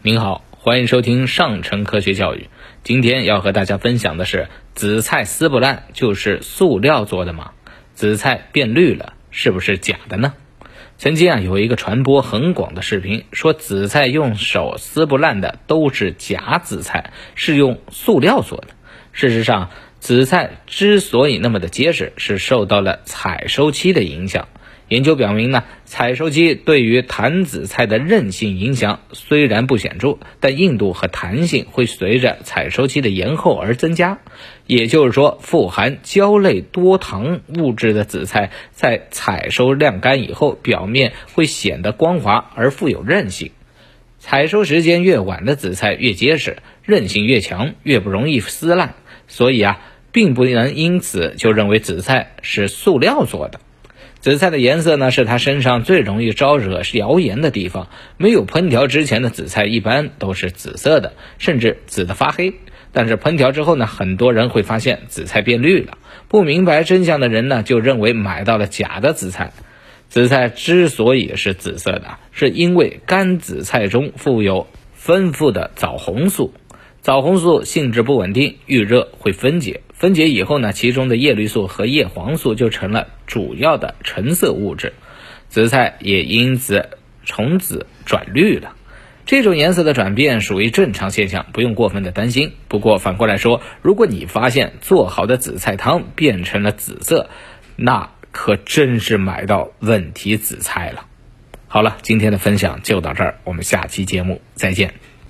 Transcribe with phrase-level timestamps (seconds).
[0.00, 2.48] 您好，欢迎收听上乘科学教育。
[2.84, 7.50] 今天要和大家分享的是：紫菜撕不烂就是塑料做的吗？
[7.94, 10.34] 紫菜变绿了是不是假的呢？
[10.98, 18.68] 曾经啊有一个传播很广的视频，说紫菜用手撕不烂的都是假紫菜，是用塑料做的。
[19.10, 19.68] 事实上，
[19.98, 24.46] 紫菜之所以那么的结实，是受到了采收期的影响。
[24.88, 34.18] 研究表明呢，采收期对于弹紫菜的韧性影响虽然不显著，但硬度和弹性会随着采收期的延后而增加。
[34.66, 43.50] 也就是说，富含胶类多糖物质的紫菜在采收晾干以后，表面会显得光滑而富有韧性。
[44.18, 48.94] 采收时间越晚的紫菜越结实，韧性越强，越不容易撕烂。
[49.26, 49.80] 所以啊，
[50.12, 53.60] 并不能因此就认为紫菜是塑料做的。
[54.28, 57.88] 紫菜的颜色呢，是它身上最容易招惹谣言的地方。
[58.18, 62.52] 没有烹调之前的紫菜一般都是紫色的，甚至紫的发黑。
[62.92, 65.96] 但是烹调之后呢，很多人会发现紫菜变绿了。
[66.28, 69.54] 不明白真相的人呢，就认为买到了假的紫菜。
[70.10, 76.52] 紫菜之所以是紫色的，是因为干紫菜中富有丰富的枣红素。
[77.00, 79.80] 枣红素性质不稳定，遇热会分解。
[79.98, 84.92] 分解以后呢，其中的叶绿素和叶黄素就成了主要的橙色物质，
[85.48, 86.90] 紫菜也因此
[87.26, 88.76] 从紫转绿了。
[89.26, 92.52] 这种颜色的转变属于正常现象，不用过分的担心。
[92.68, 97.28] 不过反过来说，如果你发现做好的紫菜汤变成了紫色，
[97.74, 101.06] 那可真是买到问题紫菜了。
[101.66, 104.94] 好了，今天的分享就到这儿，我们下期节目再见。